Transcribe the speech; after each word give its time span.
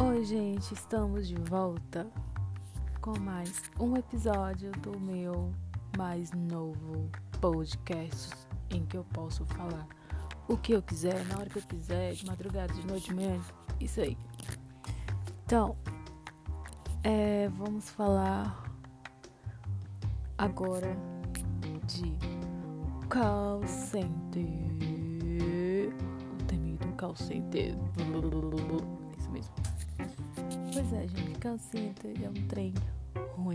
Oi, 0.00 0.24
gente, 0.24 0.72
estamos 0.72 1.28
de 1.28 1.34
volta 1.34 2.06
com 3.02 3.18
mais 3.18 3.62
um 3.78 3.94
episódio 3.94 4.72
do 4.80 4.98
meu 4.98 5.52
mais 5.98 6.32
novo 6.32 7.10
podcast 7.42 8.30
em 8.70 8.86
que 8.86 8.96
eu 8.96 9.04
posso 9.12 9.44
falar 9.44 9.86
o 10.48 10.56
que 10.56 10.72
eu 10.72 10.80
quiser, 10.80 11.22
na 11.26 11.38
hora 11.38 11.50
que 11.50 11.58
eu 11.58 11.62
quiser, 11.62 12.14
de 12.14 12.24
madrugada, 12.24 12.72
de 12.72 12.86
noite, 12.86 13.10
de 13.10 13.14
manhã, 13.14 13.38
isso 13.78 14.00
aí. 14.00 14.16
Então, 15.44 15.76
é, 17.04 17.50
vamos 17.50 17.90
falar 17.90 18.64
agora 20.38 20.96
de 21.86 22.16
call 23.10 23.62
center. 23.66 24.48
O 26.40 26.44
temido 26.44 26.88
call 26.96 27.14
center. 27.14 27.76
Pois 30.82 30.94
é, 30.94 31.06
gente, 31.06 31.38
call 31.38 31.58
center 31.58 32.12
é 32.24 32.28
um 32.28 32.48
trem 32.48 32.74
ruim 33.36 33.54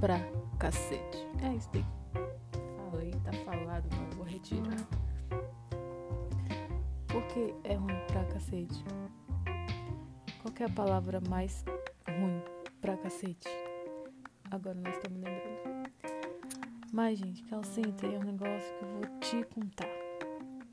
pra 0.00 0.20
cacete. 0.60 1.26
É 1.42 1.56
isso 1.56 1.68
aí. 1.74 1.84
Falei, 2.88 3.10
tá 3.24 3.32
falado, 3.44 3.84
não 3.96 4.10
vou 4.16 4.24
retirar. 4.24 4.86
Por 7.08 7.20
que 7.26 7.52
é 7.64 7.74
ruim 7.74 7.96
pra 8.06 8.24
cacete? 8.26 8.84
Qual 10.40 10.54
é 10.60 10.64
a 10.64 10.68
palavra 10.68 11.20
mais 11.28 11.64
ruim 12.06 12.40
pra 12.80 12.96
cacete? 12.96 13.48
Agora 14.48 14.78
nós 14.78 14.94
estamos 14.94 15.18
lembrando. 15.18 15.90
Mas, 16.92 17.18
gente, 17.18 17.42
call 17.44 17.64
center 17.64 18.14
é 18.14 18.18
um 18.18 18.22
negócio 18.22 18.72
que 18.78 18.84
eu 18.84 18.92
vou 18.92 19.18
te 19.18 19.44
contar. 19.52 19.88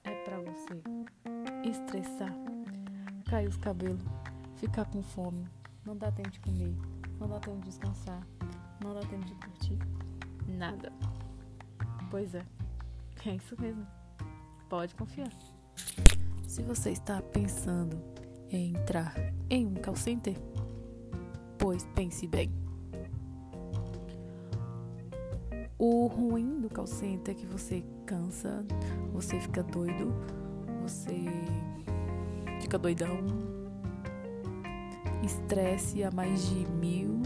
É 0.04 0.24
pra 0.24 0.38
você 0.38 0.84
estressar, 1.68 2.36
cair 3.28 3.48
os 3.48 3.58
cabelos, 3.58 4.04
ficar 4.56 4.86
com 4.86 5.02
fome, 5.02 5.48
não 5.86 5.96
dá 5.96 6.12
tempo 6.12 6.30
de 6.30 6.40
comer, 6.40 6.76
não 7.20 7.28
dá 7.28 7.40
tempo 7.40 7.58
de 7.60 7.66
descansar, 7.66 8.26
não 8.84 8.94
dá 8.94 9.02
tempo 9.02 9.26
de 9.26 9.34
curtir 9.36 9.78
nada. 10.48 10.92
Pois 12.10 12.34
é, 12.34 12.44
é 13.26 13.36
isso 13.36 13.56
mesmo. 13.60 13.86
Pode 14.70 14.96
confiar. 14.96 15.32
Se 16.48 16.62
você 16.64 16.92
está 16.92 17.22
pensando 17.22 18.02
em 18.50 18.72
entrar 18.76 19.14
em 19.50 19.66
um 19.68 19.76
call 19.76 19.96
center, 19.96 20.36
pois 21.58 21.86
pense 21.96 22.28
bem. 22.28 22.52
O 25.78 26.08
ruim 26.08 26.60
do 26.60 26.70
call 26.70 26.88
center 26.88 27.34
é 27.34 27.38
que 27.38 27.46
você 27.46 27.84
cansa, 28.06 28.66
você 29.14 29.40
fica 29.40 29.64
doido, 29.64 30.14
você 30.82 31.26
fica 32.62 32.78
doidão, 32.78 33.18
estresse 35.24 36.04
a 36.04 36.12
mais 36.12 36.48
de 36.50 36.66
mil, 36.72 37.22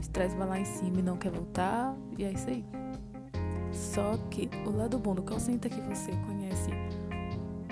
estresse 0.00 0.36
vai 0.36 0.48
lá 0.48 0.58
em 0.58 0.64
cima 0.64 0.98
e 0.98 1.02
não 1.02 1.16
quer 1.16 1.30
voltar, 1.30 1.96
e 2.18 2.24
é 2.24 2.32
isso 2.32 2.48
aí. 2.48 2.64
Só 3.72 4.18
que 4.30 4.50
o 4.66 4.70
lado 4.70 4.98
bom 4.98 5.14
do 5.14 5.22
call 5.22 5.38
é 5.38 5.68
que 5.68 5.80
você 5.80 6.12
conhece 6.26 6.70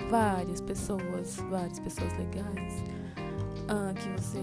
várias 0.09 0.59
pessoas, 0.59 1.37
várias 1.49 1.79
pessoas 1.79 2.11
legais, 2.17 2.83
ah, 3.67 3.93
que 3.93 4.09
você 4.21 4.39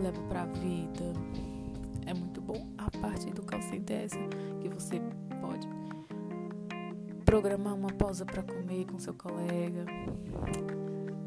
leva 0.00 0.20
pra 0.28 0.44
vida. 0.44 1.12
É 2.06 2.14
muito 2.14 2.40
bom. 2.40 2.68
A 2.76 2.90
parte 2.98 3.30
do 3.30 3.42
call 3.42 3.60
é 3.60 4.04
essa, 4.04 4.18
que 4.60 4.68
você 4.68 5.00
pode 5.40 5.66
programar 7.24 7.74
uma 7.74 7.92
pausa 7.92 8.24
para 8.26 8.42
comer 8.42 8.84
com 8.86 8.98
seu 8.98 9.14
colega, 9.14 9.86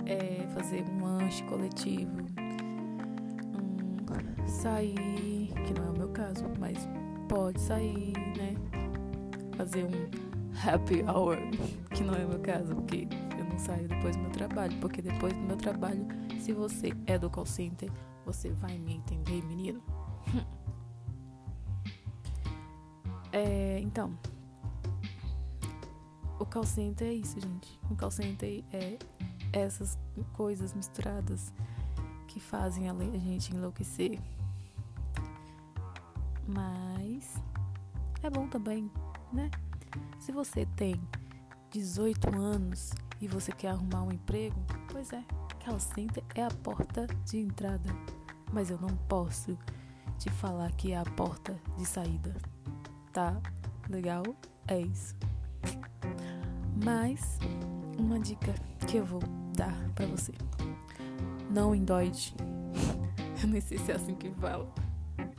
é, 0.05 0.45
fazer 0.53 0.83
um 0.89 1.03
lanche 1.03 1.43
coletivo, 1.45 2.17
sair, 4.47 5.51
que 5.65 5.73
não 5.73 5.87
é 5.87 5.89
o 5.89 5.97
meu 5.97 6.09
caso, 6.09 6.45
mas 6.59 6.77
pode 7.27 7.59
sair, 7.59 8.13
né? 8.37 8.55
Fazer 9.57 9.85
um 9.85 10.09
happy 10.67 11.03
hour, 11.03 11.37
que 11.95 12.03
não 12.03 12.15
é 12.15 12.25
o 12.25 12.29
meu 12.29 12.39
caso, 12.39 12.75
porque 12.75 13.07
eu 13.37 13.45
não 13.45 13.59
saio 13.59 13.87
depois 13.87 14.15
do 14.15 14.21
meu 14.21 14.31
trabalho, 14.31 14.77
porque 14.79 15.01
depois 15.01 15.33
do 15.33 15.41
meu 15.41 15.57
trabalho, 15.57 16.05
se 16.39 16.53
você 16.53 16.93
é 17.05 17.17
do 17.17 17.29
call 17.29 17.45
center, 17.45 17.91
você 18.25 18.51
vai 18.51 18.77
me 18.77 18.95
entender, 18.95 19.43
menino. 19.45 19.81
É, 23.35 23.79
então, 23.79 24.15
o 26.39 26.45
call 26.45 26.65
center 26.65 27.07
é 27.07 27.13
isso, 27.13 27.39
gente. 27.41 27.79
O 27.89 27.95
call 27.95 28.11
center 28.11 28.63
é 28.71 28.99
essas 29.51 29.97
coisas 30.33 30.73
misturadas 30.75 31.51
que 32.23 32.39
fazem 32.39 32.89
a 32.89 32.93
gente 32.93 33.53
enlouquecer. 33.53 34.19
Mas 36.47 37.35
é 38.21 38.29
bom 38.29 38.47
também, 38.47 38.91
né? 39.31 39.49
Se 40.19 40.31
você 40.31 40.65
tem 40.75 41.01
18 41.71 42.35
anos 42.35 42.91
e 43.21 43.27
você 43.27 43.51
quer 43.51 43.69
arrumar 43.69 44.03
um 44.03 44.11
emprego, 44.11 44.59
pois 44.91 45.13
é, 45.13 45.23
call 45.63 45.79
center 45.79 46.23
é 46.35 46.43
a 46.43 46.51
porta 46.51 47.07
de 47.25 47.37
entrada. 47.37 47.89
Mas 48.51 48.69
eu 48.69 48.77
não 48.79 48.95
posso 49.07 49.57
te 50.19 50.29
falar 50.29 50.71
que 50.73 50.91
é 50.91 50.97
a 50.97 51.05
porta 51.05 51.59
de 51.77 51.85
saída 51.85 52.35
tá 53.13 53.39
legal? 53.87 54.23
É 54.67 54.81
isso. 54.81 55.15
Mas 56.83 57.37
uma 57.97 58.19
dica 58.19 58.53
que 58.87 58.97
eu 58.97 59.05
vou 59.05 59.21
dar 59.55 59.77
pra 59.93 60.07
você. 60.07 60.33
Não 61.53 61.75
endoide. 61.75 62.33
Eu 63.41 63.47
nem 63.47 63.61
sei 63.61 63.77
se 63.77 63.91
é 63.91 63.95
assim 63.95 64.15
que 64.15 64.31
fala. 64.31 64.67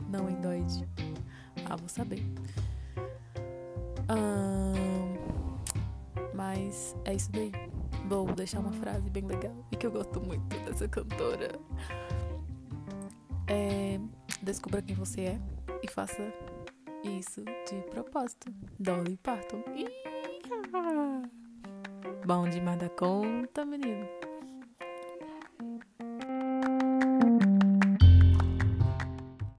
Não 0.09 0.29
endoide. 0.29 0.87
Ah, 1.69 1.75
vou 1.75 1.89
saber. 1.89 2.23
mas 6.33 6.95
é 7.05 7.13
isso 7.15 7.31
daí. 7.31 7.51
Vou 8.07 8.27
deixar 8.33 8.59
uma 8.59 8.71
frase 8.73 9.09
bem 9.09 9.25
legal 9.25 9.53
e 9.71 9.75
que 9.75 9.85
eu 9.85 9.91
gosto 9.91 10.21
muito 10.21 10.57
dessa 10.59 10.87
cantora. 10.87 11.59
É, 13.47 13.99
descubra 14.41 14.81
quem 14.81 14.95
você 14.95 15.21
é 15.21 15.39
e 15.81 15.89
faça 15.89 16.21
isso 17.03 17.43
de 17.43 17.81
propósito. 17.89 18.53
Dolly 18.79 19.17
Parton. 19.17 19.63
Bom 22.25 22.47
demais 22.49 22.79
da 22.79 22.89
conta, 22.89 23.65
menino. 23.65 24.07